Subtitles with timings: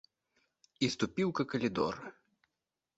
[0.87, 1.95] І ступіў ка калідор.